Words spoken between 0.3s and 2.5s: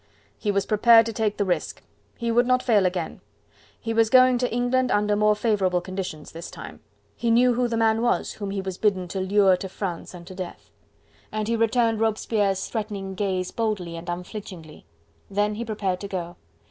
he was prepared to take the risk. He would